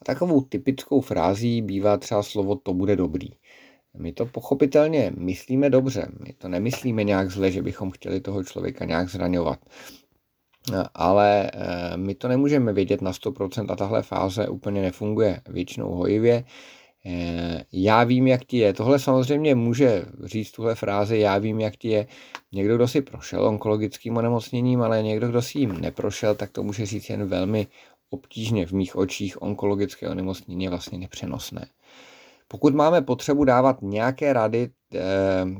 A 0.00 0.04
takovou 0.04 0.40
typickou 0.40 1.00
frází 1.00 1.62
bývá 1.62 1.96
třeba 1.96 2.22
slovo 2.22 2.56
to 2.56 2.74
bude 2.74 2.96
dobrý. 2.96 3.28
My 3.98 4.12
to 4.12 4.26
pochopitelně 4.26 5.12
myslíme 5.16 5.70
dobře, 5.70 6.08
my 6.26 6.32
to 6.32 6.48
nemyslíme 6.48 7.04
nějak 7.04 7.30
zle, 7.30 7.52
že 7.52 7.62
bychom 7.62 7.90
chtěli 7.90 8.20
toho 8.20 8.44
člověka 8.44 8.84
nějak 8.84 9.08
zraňovat. 9.08 9.58
Ale 10.94 11.50
eh, 11.54 11.96
my 11.96 12.14
to 12.14 12.28
nemůžeme 12.28 12.72
vědět 12.72 13.02
na 13.02 13.12
100% 13.12 13.72
a 13.72 13.76
tahle 13.76 14.02
fáze 14.02 14.48
úplně 14.48 14.82
nefunguje 14.82 15.40
většinou 15.48 15.90
hojivě. 15.90 16.44
Eh, 17.06 17.64
já 17.72 18.04
vím, 18.04 18.26
jak 18.26 18.44
ti 18.44 18.58
je. 18.58 18.72
Tohle 18.72 18.98
samozřejmě 18.98 19.54
může 19.54 20.04
říct 20.24 20.50
tuhle 20.52 20.74
frázi, 20.74 21.18
já 21.18 21.38
vím, 21.38 21.60
jak 21.60 21.76
ti 21.76 21.88
je. 21.88 22.06
Někdo, 22.52 22.76
kdo 22.76 22.88
si 22.88 23.02
prošel 23.02 23.44
onkologickým 23.44 24.16
onemocněním, 24.16 24.82
ale 24.82 25.02
někdo, 25.02 25.28
kdo 25.28 25.42
si 25.42 25.58
jim 25.58 25.80
neprošel, 25.80 26.34
tak 26.34 26.50
to 26.50 26.62
může 26.62 26.86
říct 26.86 27.10
jen 27.10 27.24
velmi 27.24 27.66
obtížně. 28.10 28.66
V 28.66 28.72
mých 28.72 28.96
očích 28.96 29.42
onkologické 29.42 30.08
onemocnění 30.08 30.64
je 30.64 30.70
vlastně 30.70 30.98
nepřenosné. 30.98 31.66
Pokud 32.48 32.74
máme 32.74 33.02
potřebu 33.02 33.44
dávat 33.44 33.82
nějaké 33.82 34.32
rady, 34.32 34.70
eh, 34.94 35.00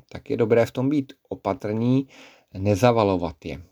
tak 0.09 0.30
je 0.30 0.37
dobré 0.37 0.66
v 0.66 0.71
tom 0.71 0.88
být 0.88 1.12
opatrní, 1.28 2.09
nezavalovat 2.59 3.45
je. 3.45 3.62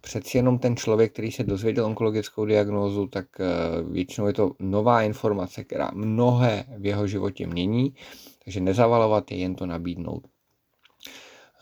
Přeci 0.00 0.38
jenom 0.38 0.58
ten 0.58 0.76
člověk, 0.76 1.12
který 1.12 1.32
se 1.32 1.44
dozvěděl 1.44 1.84
onkologickou 1.84 2.44
diagnózu, 2.44 3.06
tak 3.06 3.26
eh, 3.40 3.46
většinou 3.82 4.26
je 4.26 4.32
to 4.32 4.50
nová 4.58 5.02
informace, 5.02 5.64
která 5.64 5.90
mnohé 5.94 6.64
v 6.78 6.86
jeho 6.86 7.06
životě 7.06 7.46
mění, 7.46 7.94
takže 8.44 8.60
nezavalovat 8.60 9.30
je, 9.30 9.36
jen 9.38 9.54
to 9.54 9.66
nabídnout. 9.66 10.31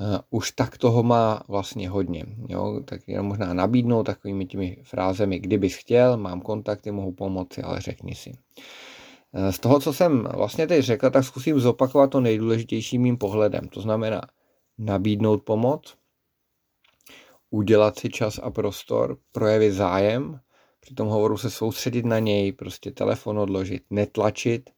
Eh, 0.03 0.19
už 0.31 0.51
tak 0.51 0.79
toho 0.79 1.03
má 1.03 1.43
vlastně 1.49 1.89
hodně. 1.89 2.25
Jo? 2.49 2.81
Tak 2.85 3.09
jenom 3.09 3.27
možná 3.27 3.55
nabídnout 3.55 4.03
takovými 4.03 4.47
těmi 4.47 4.77
frázemi, 4.83 5.39
kdybys 5.39 5.77
chtěl, 5.77 6.17
mám 6.17 6.41
kontakty, 6.41 6.91
mohu 6.91 7.13
pomoci, 7.13 7.63
ale 7.63 7.81
řekni 7.81 8.15
si. 8.15 8.33
Eh, 9.33 9.53
z 9.53 9.59
toho, 9.59 9.81
co 9.81 9.93
jsem 9.93 10.29
vlastně 10.35 10.67
teď 10.67 10.85
řekl, 10.85 11.11
tak 11.11 11.25
zkusím 11.25 11.61
zopakovat 11.61 12.11
to 12.11 12.21
nejdůležitější 12.21 12.99
mým 12.99 13.19
pohledem. 13.19 13.69
To 13.69 13.81
znamená 13.81 14.21
nabídnout 14.79 15.43
pomoc, 15.43 15.95
udělat 17.51 17.99
si 17.99 18.09
čas 18.09 18.41
a 18.43 18.51
prostor, 18.51 19.19
projevit 19.33 19.73
zájem, 19.73 20.41
při 20.81 20.95
tom 20.95 21.09
hovoru 21.09 21.39
se 21.39 21.51
soustředit 21.51 22.05
na 22.05 22.19
něj, 22.19 22.53
prostě 22.53 22.91
telefon 22.91 23.39
odložit, 23.39 23.83
netlačit 23.91 24.71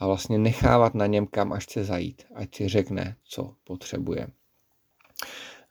a 0.00 0.06
vlastně 0.06 0.38
nechávat 0.38 0.94
na 0.94 1.06
něm, 1.06 1.26
kam 1.26 1.52
až 1.52 1.64
chce 1.64 1.84
zajít, 1.84 2.22
ať 2.34 2.54
si 2.54 2.68
řekne, 2.68 3.16
co 3.24 3.54
potřebuje. 3.64 4.26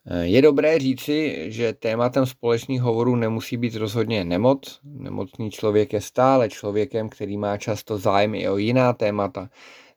Eh, 0.06 0.26
je 0.26 0.42
dobré 0.42 0.80
říci, 0.80 1.46
že 1.48 1.74
tématem 1.74 2.26
společných 2.26 2.82
hovorů 2.82 3.16
nemusí 3.16 3.58
být 3.58 3.76
rozhodně 3.76 4.26
nemoc. 4.26 4.80
Nemocný 4.84 5.52
člověk 5.52 5.94
je 5.94 6.02
stále 6.02 6.50
člověkem, 6.50 7.10
který 7.10 7.38
má 7.38 7.58
často 7.58 7.98
zájem 7.98 8.36
i 8.36 8.50
o 8.50 8.58
jiná 8.58 8.94
témata, 8.94 9.50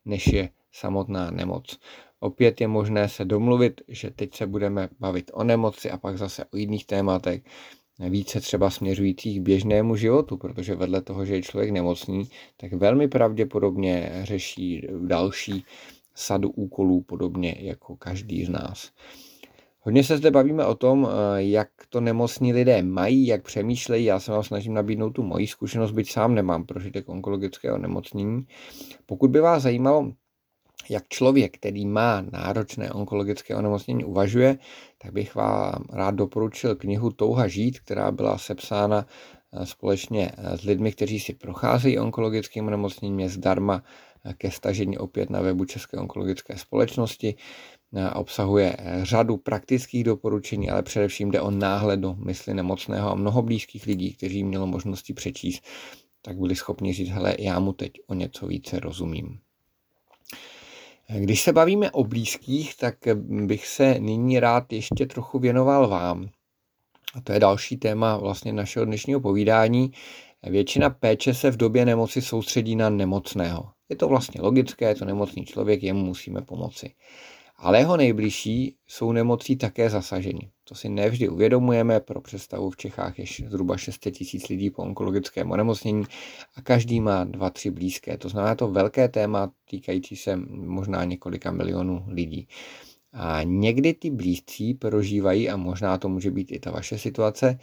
než 0.04 0.26
je 0.26 0.48
samotná 0.72 1.30
nemoc. 1.30 1.78
Opět 2.20 2.60
je 2.60 2.68
možné 2.68 3.08
se 3.08 3.24
domluvit, 3.24 3.80
že 3.88 4.10
teď 4.10 4.34
se 4.34 4.46
budeme 4.46 4.88
bavit 5.00 5.30
o 5.34 5.44
nemoci 5.44 5.90
a 5.90 5.98
pak 5.98 6.18
zase 6.18 6.44
o 6.44 6.56
jiných 6.56 6.86
tématech, 6.86 7.42
více 7.98 8.40
třeba 8.40 8.70
směřujících 8.70 9.40
k 9.40 9.42
běžnému 9.42 9.96
životu, 9.96 10.36
protože 10.36 10.74
vedle 10.74 11.02
toho, 11.02 11.24
že 11.24 11.34
je 11.34 11.42
člověk 11.42 11.70
nemocný, 11.70 12.24
tak 12.56 12.72
velmi 12.72 13.08
pravděpodobně 13.08 14.20
řeší 14.22 14.86
další 15.06 15.64
sadu 16.14 16.50
úkolů, 16.50 17.02
podobně 17.02 17.56
jako 17.60 17.96
každý 17.96 18.44
z 18.44 18.48
nás. 18.48 18.90
Hodně 19.80 20.04
se 20.04 20.16
zde 20.16 20.30
bavíme 20.30 20.66
o 20.66 20.74
tom, 20.74 21.08
jak 21.36 21.68
to 21.88 22.00
nemocní 22.00 22.52
lidé 22.52 22.82
mají, 22.82 23.26
jak 23.26 23.42
přemýšlejí. 23.42 24.04
Já 24.04 24.20
se 24.20 24.32
vám 24.32 24.42
snažím 24.42 24.74
nabídnout 24.74 25.10
tu 25.10 25.22
moji 25.22 25.46
zkušenost, 25.46 25.92
byť 25.92 26.10
sám 26.10 26.34
nemám 26.34 26.66
prožitek 26.66 27.08
onkologického 27.08 27.78
nemocnění. 27.78 28.46
Pokud 29.06 29.30
by 29.30 29.40
vás 29.40 29.62
zajímalo, 29.62 30.12
jak 30.90 31.08
člověk, 31.08 31.56
který 31.56 31.86
má 31.86 32.24
náročné 32.32 32.92
onkologické 32.92 33.56
onemocnění, 33.56 34.04
uvažuje, 34.04 34.58
tak 34.98 35.12
bych 35.12 35.34
vám 35.34 35.84
rád 35.92 36.14
doporučil 36.14 36.76
knihu 36.76 37.10
Touha 37.10 37.48
žít, 37.48 37.80
která 37.80 38.10
byla 38.10 38.38
sepsána 38.38 39.06
eh, 39.52 39.66
společně 39.66 40.32
eh, 40.36 40.56
s 40.58 40.62
lidmi, 40.62 40.92
kteří 40.92 41.20
si 41.20 41.34
procházejí 41.34 41.98
onkologickým 41.98 42.66
onemocněním, 42.66 43.20
je 43.20 43.28
zdarma 43.28 43.82
eh, 44.24 44.34
ke 44.34 44.50
stažení 44.50 44.98
opět 44.98 45.30
na 45.30 45.40
webu 45.40 45.64
České 45.64 45.96
onkologické 45.96 46.58
společnosti. 46.58 47.34
Obsahuje 48.14 48.76
řadu 49.02 49.36
praktických 49.36 50.04
doporučení, 50.04 50.70
ale 50.70 50.82
především 50.82 51.30
jde 51.30 51.40
o 51.40 51.50
náhled 51.50 52.00
do 52.00 52.14
mysli 52.14 52.54
nemocného 52.54 53.10
a 53.10 53.14
mnoho 53.14 53.42
blízkých 53.42 53.86
lidí, 53.86 54.14
kteří 54.14 54.44
mělo 54.44 54.66
možnosti 54.66 55.12
přečíst, 55.14 55.64
tak 56.22 56.38
byli 56.38 56.56
schopni 56.56 56.92
říct, 56.92 57.08
hele, 57.08 57.36
já 57.38 57.58
mu 57.58 57.72
teď 57.72 57.92
o 58.06 58.14
něco 58.14 58.46
více 58.46 58.80
rozumím. 58.80 59.38
Když 61.18 61.42
se 61.42 61.52
bavíme 61.52 61.90
o 61.90 62.04
blízkých, 62.04 62.76
tak 62.76 62.94
bych 63.24 63.66
se 63.66 63.98
nyní 63.98 64.40
rád 64.40 64.72
ještě 64.72 65.06
trochu 65.06 65.38
věnoval 65.38 65.88
vám. 65.88 66.28
A 67.14 67.20
to 67.20 67.32
je 67.32 67.40
další 67.40 67.76
téma 67.76 68.16
vlastně 68.16 68.52
našeho 68.52 68.84
dnešního 68.84 69.20
povídání. 69.20 69.92
Většina 70.42 70.90
péče 70.90 71.34
se 71.34 71.50
v 71.50 71.56
době 71.56 71.84
nemoci 71.84 72.22
soustředí 72.22 72.76
na 72.76 72.90
nemocného. 72.90 73.70
Je 73.88 73.96
to 73.96 74.08
vlastně 74.08 74.40
logické, 74.40 74.88
je 74.88 74.94
to 74.94 75.04
nemocný 75.04 75.44
člověk, 75.44 75.82
jemu 75.82 76.04
musíme 76.04 76.42
pomoci 76.42 76.94
ale 77.62 77.78
jeho 77.78 77.96
nejbližší 77.96 78.76
jsou 78.86 79.12
nemocí 79.12 79.56
také 79.56 79.90
zasaženi. 79.90 80.51
To 80.64 80.74
si 80.74 80.88
nevždy 80.88 81.28
uvědomujeme, 81.28 82.00
pro 82.00 82.20
představu 82.20 82.70
v 82.70 82.76
Čechách 82.76 83.18
je 83.18 83.24
zhruba 83.48 83.76
600 83.76 84.14
tisíc 84.14 84.48
lidí 84.48 84.70
po 84.70 84.82
onkologickém 84.82 85.50
onemocnění 85.50 86.04
a 86.56 86.62
každý 86.62 87.00
má 87.00 87.24
dva, 87.24 87.50
tři 87.50 87.70
blízké. 87.70 88.18
To 88.18 88.28
znamená 88.28 88.54
to 88.54 88.68
velké 88.68 89.08
téma 89.08 89.52
týkající 89.70 90.16
se 90.16 90.36
možná 90.50 91.04
několika 91.04 91.50
milionů 91.50 92.04
lidí. 92.08 92.48
A 93.12 93.42
někdy 93.42 93.94
ty 93.94 94.10
blízcí 94.10 94.74
prožívají, 94.74 95.50
a 95.50 95.56
možná 95.56 95.98
to 95.98 96.08
může 96.08 96.30
být 96.30 96.52
i 96.52 96.58
ta 96.58 96.70
vaše 96.70 96.98
situace, 96.98 97.58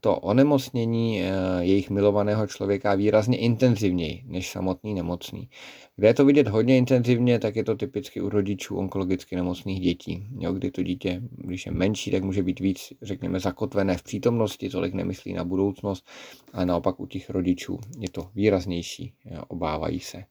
to 0.00 0.16
onemocnění 0.16 1.22
eh, 1.22 1.28
jejich 1.60 1.90
milovaného 1.90 2.46
člověka 2.46 2.94
výrazně 2.94 3.38
intenzivněji 3.38 4.22
než 4.26 4.50
samotný 4.50 4.94
nemocný. 4.94 5.48
Kde 5.96 6.08
je 6.08 6.14
to 6.14 6.24
vidět 6.24 6.48
hodně 6.48 6.78
intenzivně, 6.78 7.38
tak 7.38 7.56
je 7.56 7.64
to 7.64 7.76
typicky 7.76 8.20
u 8.20 8.28
rodičů 8.28 8.76
onkologicky 8.76 9.36
nemocných 9.36 9.80
dětí. 9.80 10.26
Jo, 10.38 10.52
kdy 10.52 10.70
to 10.70 10.82
dítě, 10.82 11.22
když 11.30 11.66
je 11.66 11.72
menší, 11.72 12.10
tak 12.10 12.22
může 12.22 12.42
být 12.42 12.60
víc, 12.60 12.92
řekněme, 13.02 13.40
zakotvené 13.40 13.96
v 13.96 14.02
přítomnosti, 14.02 14.68
tolik 14.68 14.94
nemyslí 14.94 15.32
na 15.32 15.44
budoucnost, 15.44 16.06
ale 16.52 16.66
naopak 16.66 17.00
u 17.00 17.06
těch 17.06 17.30
rodičů 17.30 17.78
je 17.98 18.10
to 18.10 18.30
výraznější, 18.34 19.12
jo, 19.24 19.42
obávají 19.48 20.00
se. 20.00 20.24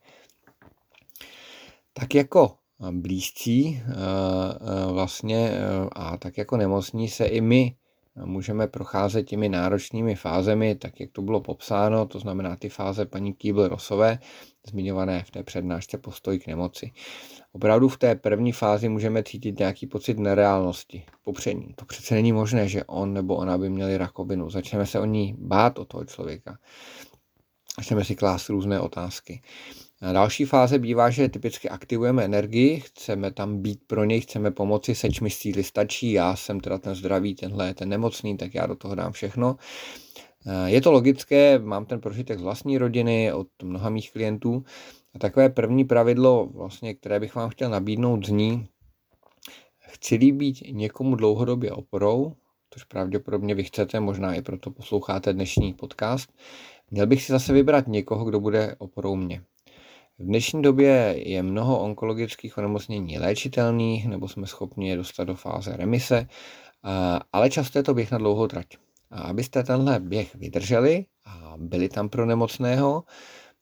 Tak 1.94 2.16
jako 2.16 2.56
blízcí 2.92 3.82
eh, 3.82 4.94
vlastně 4.94 5.52
a 5.92 6.18
tak 6.18 6.38
jako 6.38 6.58
nemocní 6.58 7.08
se 7.08 7.26
i 7.26 7.42
my 7.42 7.76
můžeme 8.24 8.68
procházet 8.68 9.24
těmi 9.24 9.50
náročnými 9.50 10.16
fázemi, 10.16 10.76
tak 10.76 11.00
jak 11.00 11.12
to 11.12 11.22
bylo 11.22 11.42
popsáno, 11.42 12.06
to 12.06 12.20
znamená 12.20 12.56
ty 12.56 12.70
fáze 12.70 13.06
paní 13.06 13.34
Kýbl-Rosové, 13.34 14.20
zmiňované 14.68 15.24
v 15.24 15.32
té 15.32 15.44
přednášce 15.44 15.98
postoj 15.98 16.40
k 16.40 16.48
nemoci. 16.48 16.92
Opravdu 17.52 17.90
v 17.90 17.98
té 17.98 18.16
první 18.16 18.52
fázi 18.52 18.90
můžeme 18.90 19.24
cítit 19.24 19.60
nějaký 19.60 19.88
pocit 19.88 20.20
nereálnosti, 20.20 21.04
popření. 21.24 21.74
To 21.76 21.86
přece 21.86 22.16
není 22.16 22.34
možné, 22.34 22.68
že 22.68 22.84
on 22.84 23.14
nebo 23.14 23.36
ona 23.36 23.58
by 23.58 23.70
měli 23.70 23.98
rakovinu. 23.98 24.50
Začneme 24.50 24.86
se 24.86 25.00
o 25.00 25.06
ní 25.06 25.36
bát 25.38 25.80
o 25.80 25.86
toho 25.86 26.06
člověka. 26.06 26.58
Začneme 27.80 28.04
si 28.06 28.16
klást 28.16 28.50
různé 28.50 28.80
otázky. 28.80 29.42
Další 30.14 30.46
fáze 30.46 30.80
bývá, 30.80 31.10
že 31.10 31.30
typicky 31.30 31.70
aktivujeme 31.70 32.26
energii, 32.26 32.80
chceme 32.80 33.32
tam 33.32 33.62
být 33.62 33.80
pro 33.88 34.04
něj, 34.04 34.22
chceme 34.22 34.52
pomoci, 34.52 34.96
seč 34.96 35.20
mi 35.20 35.30
síly 35.30 35.64
stačí, 35.64 36.12
já 36.12 36.36
jsem 36.36 36.60
teda 36.60 36.78
ten 36.78 36.96
zdravý, 36.96 37.36
tenhle 37.36 37.68
je 37.68 37.74
ten 37.74 37.90
nemocný, 37.90 38.38
tak 38.38 38.56
já 38.56 38.66
do 38.66 38.76
toho 38.76 38.96
dám 38.96 39.12
všechno. 39.12 39.56
Eh, 40.48 40.70
je 40.70 40.82
to 40.82 40.92
logické, 40.92 41.60
mám 41.60 41.86
ten 41.86 42.02
prožitek 42.02 42.40
z 42.40 42.42
vlastní 42.42 42.78
rodiny, 42.78 43.34
od 43.34 43.48
mnoha 43.64 43.90
mých 43.90 44.12
klientů. 44.12 44.64
A 45.16 45.20
takové 45.20 45.50
první 45.50 45.86
pravidlo, 45.86 46.46
vlastně, 46.54 46.94
které 46.94 47.20
bych 47.20 47.36
vám 47.36 47.50
chtěl 47.50 47.70
nabídnout, 47.70 48.26
zní, 48.26 48.68
chci 49.80 50.32
být 50.32 50.64
někomu 50.72 51.16
dlouhodobě 51.16 51.72
oporou, 51.72 52.34
což 52.70 52.84
pravděpodobně 52.84 53.56
vy 53.56 53.64
chcete, 53.64 54.00
možná 54.00 54.34
i 54.34 54.42
proto 54.42 54.72
posloucháte 54.72 55.34
dnešní 55.34 55.74
podcast, 55.74 56.34
měl 56.92 57.08
bych 57.08 57.24
si 57.24 57.32
zase 57.32 57.54
vybrat 57.54 57.88
někoho, 57.88 58.26
kdo 58.26 58.40
bude 58.40 58.76
oporou 58.78 59.16
mě. 59.16 59.44
V 60.20 60.24
dnešní 60.24 60.62
době 60.62 61.16
je 61.18 61.44
mnoho 61.44 61.80
onkologických 61.80 62.58
onemocnění 62.58 63.20
léčitelných, 63.20 64.08
nebo 64.08 64.28
jsme 64.28 64.48
schopni 64.48 64.90
je 64.90 64.96
dostat 64.96 65.24
do 65.24 65.36
fáze 65.36 65.78
remise, 65.78 66.28
ale 67.34 67.50
často 67.50 67.80
je 67.80 67.84
to 67.84 67.94
běh 67.94 68.12
na 68.12 68.18
dlouhou 68.18 68.48
trať. 68.48 68.68
A 69.12 69.22
abyste 69.22 69.64
tenhle 69.64 70.00
běh 70.00 70.36
vydrželi 70.36 71.06
a 71.26 71.54
byli 71.58 71.90
tam 71.90 72.10
pro 72.10 72.26
nemocného, 72.26 73.04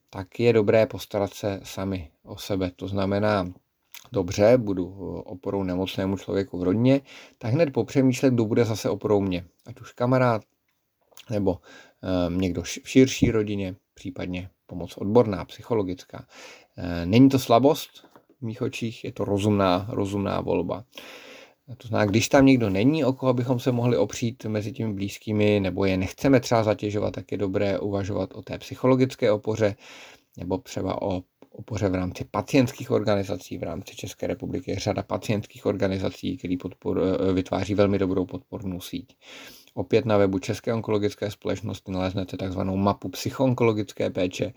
tak 0.10 0.40
je 0.40 0.54
dobré 0.54 0.86
postarat 0.86 1.34
se 1.34 1.60
sami 1.64 2.12
o 2.24 2.38
sebe. 2.38 2.72
To 2.76 2.88
znamená, 2.88 3.54
dobře, 4.12 4.58
budu 4.58 4.86
oporou 5.26 5.64
nemocnému 5.64 6.18
člověku 6.18 6.58
v 6.58 6.64
rodině, 6.64 7.02
tak 7.38 7.54
hned 7.54 7.74
popřemýšlet, 7.74 8.34
kdo 8.34 8.46
bude 8.46 8.66
zase 8.66 8.90
oporou 8.90 9.22
mě. 9.22 9.46
Ať 9.66 9.82
už 9.82 9.92
kamarád, 9.92 10.42
nebo 11.30 11.58
někdo 12.30 12.62
v 12.64 12.68
širší 12.68 13.32
rodině, 13.32 13.76
případně 13.94 14.50
pomoc 14.66 14.98
odborná, 14.98 15.46
psychologická. 15.46 16.26
E, 16.78 17.06
není 17.06 17.30
to 17.30 17.40
slabost 17.40 17.90
v 18.40 18.42
mých 18.42 18.62
očích, 18.62 19.04
je 19.04 19.12
to 19.12 19.26
rozumná, 19.26 19.88
rozumná 19.90 20.42
volba. 20.42 20.86
To 21.78 21.88
znamená, 21.88 22.12
když 22.12 22.30
tam 22.30 22.46
někdo 22.46 22.70
není, 22.70 23.06
o 23.06 23.14
koho 23.14 23.34
bychom 23.34 23.60
se 23.60 23.72
mohli 23.72 23.98
opřít 23.98 24.46
mezi 24.46 24.72
těmi 24.72 24.94
blízkými, 24.94 25.60
nebo 25.60 25.86
je 25.86 25.98
nechceme 25.98 26.40
třeba 26.40 26.64
zatěžovat, 26.64 27.14
tak 27.14 27.32
je 27.32 27.38
dobré 27.38 27.80
uvažovat 27.80 28.34
o 28.34 28.42
té 28.42 28.58
psychologické 28.58 29.32
opoře, 29.32 29.76
nebo 30.38 30.58
třeba 30.58 31.02
o 31.02 31.24
opoře 31.54 31.90
v 31.90 31.96
rámci 31.96 32.26
pacientských 32.32 32.92
organizací. 32.92 33.58
V 33.58 33.64
rámci 33.64 33.96
České 33.96 34.28
republiky 34.28 34.72
je 34.72 34.80
řada 34.80 35.04
pacientských 35.04 35.66
organizací, 35.66 36.38
které 36.38 36.56
eh, 36.56 37.34
vytváří 37.34 37.76
velmi 37.76 38.00
dobrou 38.00 38.26
podpornou 38.26 38.82
síť. 38.82 39.18
Opět 39.74 40.06
na 40.06 40.18
webu 40.18 40.40
České 40.40 40.74
onkologické 40.74 41.32
společnosti 41.32 41.92
naleznete 41.92 42.38
takzvanou 42.38 42.78
mapu 42.78 43.10
psychoonkologické 43.10 44.10
péče, 44.10 44.54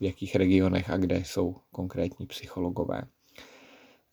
v 0.00 0.04
jakých 0.04 0.36
regionech 0.36 0.90
a 0.90 0.96
kde 0.96 1.16
jsou 1.16 1.56
konkrétní 1.72 2.26
psychologové. 2.26 3.02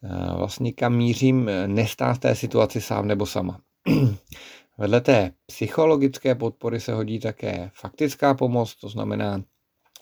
Eh, 0.04 0.38
vlastně 0.38 0.74
kam 0.74 0.96
mířím, 0.96 1.50
eh, 1.50 1.68
nestát 1.68 2.14
v 2.14 2.20
té 2.20 2.36
situaci 2.36 2.82
sám 2.82 3.08
nebo 3.08 3.26
sama. 3.26 3.60
Vedle 4.78 5.02
té 5.02 5.32
psychologické 5.46 6.36
podpory 6.36 6.80
se 6.80 6.94
hodí 6.94 7.20
také 7.20 7.72
faktická 7.74 8.34
pomoc, 8.34 8.76
to 8.76 8.90
znamená 8.90 9.44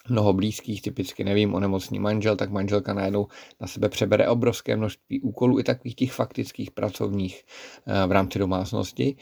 mnoho 0.10 0.34
blízkých, 0.34 0.82
typicky 0.82 1.24
nevím, 1.24 1.54
onemocní 1.54 2.00
manžel, 2.00 2.36
tak 2.36 2.52
manželka 2.52 2.94
najednou 2.94 3.28
na 3.62 3.68
sebe 3.68 3.90
přebere 3.90 4.28
obrovské 4.28 4.76
množství 4.76 5.22
úkolů 5.22 5.60
i 5.60 5.64
takových 5.64 5.96
těch 5.96 6.14
faktických 6.14 6.72
pracovních 6.72 7.44
eh, 7.88 8.08
v 8.08 8.12
rámci 8.12 8.40
domácnosti. 8.40 9.16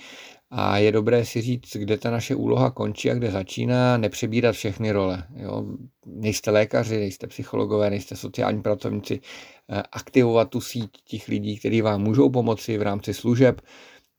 A 0.55 0.77
je 0.77 0.91
dobré 0.91 1.25
si 1.25 1.41
říct, 1.41 1.75
kde 1.75 1.98
ta 1.98 2.12
naše 2.12 2.36
úloha 2.36 2.72
končí 2.72 3.12
a 3.12 3.13
kde 3.13 3.31
začíná, 3.31 3.98
nepřebírat 3.98 4.55
všechny 4.55 4.91
role. 4.91 5.27
Jo? 5.36 5.65
Nejste 6.05 6.51
lékaři, 6.51 6.98
nejste 6.98 7.27
psychologové, 7.27 7.89
nejste 7.89 8.15
sociální 8.15 8.62
pracovníci, 8.62 9.19
eh, 9.69 9.83
aktivovat 9.91 10.50
tu 10.50 10.62
síť 10.62 10.89
těch 11.07 11.27
lidí, 11.27 11.57
kteří 11.57 11.81
vám 11.81 12.01
můžou 12.01 12.29
pomoci 12.29 12.77
v 12.77 12.81
rámci 12.81 13.13
služeb, 13.13 13.62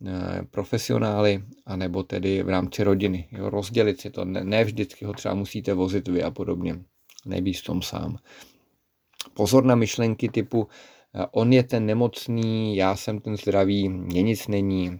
eh, 0.06 0.42
profesionály, 0.50 1.44
anebo 1.66 2.02
tedy 2.02 2.42
v 2.42 2.48
rámci 2.48 2.84
rodiny. 2.84 3.28
Jo? 3.32 3.50
Rozdělit 3.50 4.00
si 4.00 4.10
to, 4.10 4.24
ne, 4.24 4.44
ne 4.44 4.64
vždycky 4.64 5.04
ho 5.04 5.12
třeba 5.12 5.34
musíte 5.34 5.74
vozit 5.74 6.08
vy 6.08 6.22
a 6.22 6.30
podobně. 6.30 6.76
Nebýt 7.26 7.58
v 7.58 7.64
tom 7.64 7.82
sám. 7.82 8.16
Pozor 9.34 9.64
na 9.64 9.74
myšlenky 9.74 10.28
typu 10.28 10.68
eh, 11.14 11.26
on 11.32 11.52
je 11.52 11.62
ten 11.62 11.86
nemocný, 11.86 12.76
já 12.76 12.96
jsem 12.96 13.20
ten 13.20 13.36
zdravý, 13.36 13.88
mě 13.88 14.22
nic 14.22 14.48
není, 14.48 14.98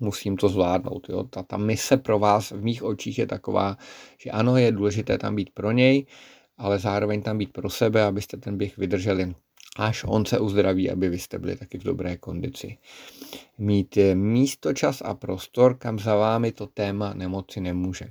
musím 0.00 0.36
to 0.36 0.48
zvládnout. 0.48 1.06
Jo. 1.08 1.24
Ta, 1.24 1.42
ta 1.42 1.56
mise 1.56 1.96
pro 1.96 2.18
vás 2.18 2.50
v 2.50 2.62
mých 2.62 2.82
očích 2.82 3.18
je 3.18 3.26
taková, 3.26 3.76
že 4.18 4.30
ano, 4.30 4.56
je 4.56 4.72
důležité 4.72 5.18
tam 5.18 5.36
být 5.36 5.50
pro 5.50 5.72
něj, 5.72 6.06
ale 6.58 6.78
zároveň 6.78 7.22
tam 7.22 7.38
být 7.38 7.52
pro 7.52 7.70
sebe, 7.70 8.04
abyste 8.04 8.36
ten 8.36 8.56
běh 8.56 8.76
vydrželi 8.76 9.34
až 9.78 10.04
on 10.06 10.24
se 10.24 10.38
uzdraví, 10.38 10.90
aby 10.90 11.08
vy 11.08 11.18
jste 11.18 11.38
byli 11.38 11.56
taky 11.56 11.78
v 11.78 11.84
dobré 11.84 12.16
kondici. 12.16 12.78
Mít 13.58 13.98
místo, 14.14 14.72
čas 14.72 15.02
a 15.04 15.14
prostor, 15.14 15.78
kam 15.78 15.98
za 15.98 16.16
vámi 16.16 16.52
to 16.52 16.66
téma 16.66 17.14
nemoci 17.14 17.60
nemůže. 17.60 18.10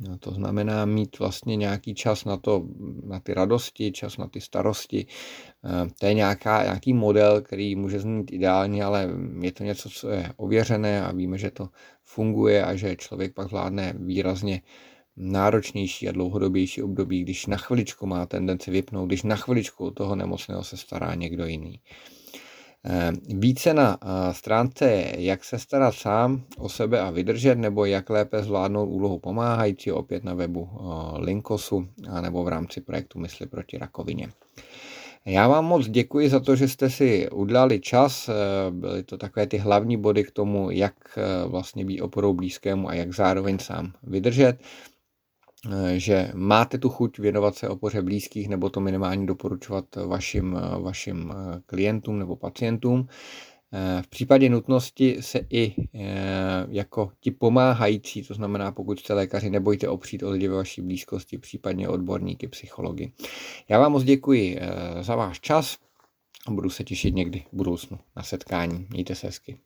No, 0.00 0.18
to 0.18 0.30
znamená 0.30 0.84
mít 0.84 1.18
vlastně 1.18 1.56
nějaký 1.56 1.94
čas 1.94 2.24
na 2.24 2.36
to, 2.36 2.66
na 3.06 3.20
ty 3.20 3.34
radosti, 3.34 3.92
čas 3.92 4.16
na 4.16 4.26
ty 4.28 4.40
starosti. 4.40 5.06
Eh, 5.64 5.88
to 6.00 6.06
je 6.06 6.14
nějaká, 6.14 6.62
nějaký 6.62 6.92
model, 6.92 7.42
který 7.42 7.76
může 7.76 8.00
znít 8.00 8.32
ideálně, 8.32 8.84
ale 8.84 9.08
je 9.40 9.52
to 9.52 9.64
něco, 9.64 9.90
co 9.90 10.08
je 10.08 10.32
ověřené 10.36 11.04
a 11.04 11.12
víme, 11.12 11.38
že 11.38 11.50
to 11.50 11.68
funguje 12.04 12.64
a 12.64 12.76
že 12.76 12.96
člověk 12.96 13.34
pak 13.34 13.48
zvládne 13.48 13.94
výrazně 13.98 14.62
náročnější 15.16 16.08
a 16.08 16.12
dlouhodobější 16.12 16.82
období, 16.82 17.22
když 17.22 17.46
na 17.46 17.56
chviličku 17.56 18.06
má 18.06 18.26
tendenci 18.26 18.70
vypnout, 18.70 19.06
když 19.06 19.22
na 19.22 19.36
chviličku 19.36 19.90
toho 19.90 20.16
nemocného 20.16 20.64
se 20.64 20.76
stará 20.76 21.14
někdo 21.14 21.46
jiný. 21.46 21.80
Eh, 22.88 23.12
více 23.28 23.74
na 23.74 23.98
eh, 24.02 24.34
stránce, 24.34 25.12
jak 25.18 25.44
se 25.44 25.58
starat 25.58 25.94
sám 25.94 26.42
o 26.58 26.68
sebe 26.68 27.00
a 27.00 27.10
vydržet, 27.10 27.58
nebo 27.58 27.84
jak 27.84 28.10
lépe 28.10 28.42
zvládnout 28.42 28.86
úlohu 28.86 29.18
pomáhající, 29.18 29.92
opět 29.92 30.24
na 30.24 30.34
webu 30.34 30.68
eh, 30.72 31.18
Linkosu, 31.18 31.88
nebo 32.20 32.44
v 32.44 32.48
rámci 32.48 32.80
projektu 32.80 33.18
Mysli 33.18 33.46
proti 33.46 33.78
rakovině. 33.78 34.28
Já 35.24 35.48
vám 35.48 35.64
moc 35.64 35.88
děkuji 35.88 36.28
za 36.28 36.40
to, 36.40 36.56
že 36.56 36.68
jste 36.68 36.90
si 36.90 37.30
udělali 37.30 37.80
čas. 37.80 38.30
Byly 38.70 39.02
to 39.02 39.18
takové 39.18 39.46
ty 39.46 39.58
hlavní 39.58 39.96
body 39.96 40.24
k 40.24 40.30
tomu, 40.30 40.70
jak 40.70 40.94
vlastně 41.46 41.84
být 41.84 42.00
oporou 42.00 42.34
blízkému 42.34 42.88
a 42.88 42.94
jak 42.94 43.14
zároveň 43.14 43.58
sám 43.58 43.92
vydržet. 44.02 44.58
Eh, 45.72 45.98
že 45.98 46.30
máte 46.34 46.78
tu 46.78 46.88
chuť 46.88 47.18
věnovat 47.18 47.54
se 47.54 47.68
opoře 47.68 48.02
blízkých 48.02 48.48
nebo 48.48 48.70
to 48.70 48.80
minimálně 48.80 49.26
doporučovat 49.26 49.96
vašim, 49.96 50.56
eh, 50.56 50.82
vašim 50.82 51.32
eh, 51.32 51.60
klientům 51.66 52.18
nebo 52.18 52.36
pacientům. 52.36 53.08
V 54.02 54.08
případě 54.08 54.48
nutnosti 54.48 55.16
se 55.20 55.40
i 55.50 55.74
jako 56.68 57.12
ti 57.20 57.30
pomáhající, 57.30 58.22
to 58.22 58.34
znamená 58.34 58.72
pokud 58.72 59.00
jste 59.00 59.14
lékaři, 59.14 59.50
nebojte 59.50 59.88
opřít 59.88 60.22
o 60.22 60.30
lidi 60.30 60.48
ve 60.48 60.56
vaší 60.56 60.82
blízkosti, 60.82 61.38
případně 61.38 61.88
odborníky, 61.88 62.48
psychologi. 62.48 63.12
Já 63.68 63.78
vám 63.78 63.92
moc 63.92 64.04
děkuji 64.04 64.60
za 65.00 65.16
váš 65.16 65.40
čas 65.40 65.78
a 66.46 66.50
budu 66.50 66.70
se 66.70 66.84
těšit 66.84 67.14
někdy 67.14 67.44
v 67.52 67.56
budoucnu 67.56 67.98
na 68.16 68.22
setkání. 68.22 68.86
Mějte 68.90 69.14
se 69.14 69.26
hezky. 69.26 69.56